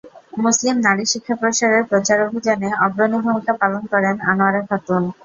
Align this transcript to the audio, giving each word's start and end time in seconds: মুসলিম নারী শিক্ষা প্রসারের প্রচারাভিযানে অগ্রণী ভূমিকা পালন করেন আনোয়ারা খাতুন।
মুসলিম 0.37 0.75
নারী 0.85 1.03
শিক্ষা 1.11 1.35
প্রসারের 1.41 1.83
প্রচারাভিযানে 1.89 2.69
অগ্রণী 2.85 3.17
ভূমিকা 3.25 3.53
পালন 3.61 3.83
করেন 3.91 4.15
আনোয়ারা 4.29 4.61
খাতুন। 4.69 5.03